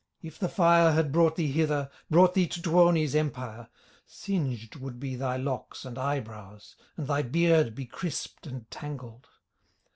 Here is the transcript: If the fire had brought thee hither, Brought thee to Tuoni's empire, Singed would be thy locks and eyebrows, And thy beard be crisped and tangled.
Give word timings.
If 0.23 0.39
the 0.39 0.49
fire 0.49 0.93
had 0.93 1.11
brought 1.11 1.35
thee 1.35 1.51
hither, 1.51 1.87
Brought 2.09 2.33
thee 2.33 2.47
to 2.47 2.59
Tuoni's 2.59 3.13
empire, 3.13 3.67
Singed 4.07 4.77
would 4.77 4.99
be 4.99 5.15
thy 5.15 5.37
locks 5.37 5.85
and 5.85 5.95
eyebrows, 5.95 6.75
And 6.97 7.05
thy 7.05 7.21
beard 7.21 7.75
be 7.75 7.85
crisped 7.85 8.47
and 8.47 8.67
tangled. 8.71 9.27